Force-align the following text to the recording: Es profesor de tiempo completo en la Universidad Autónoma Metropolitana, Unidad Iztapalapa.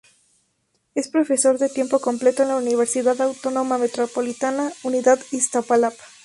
Es 0.95 1.09
profesor 1.09 1.59
de 1.59 1.69
tiempo 1.69 1.99
completo 1.99 2.41
en 2.41 2.47
la 2.49 2.55
Universidad 2.55 3.21
Autónoma 3.21 3.77
Metropolitana, 3.77 4.73
Unidad 4.83 5.19
Iztapalapa. 5.29 6.03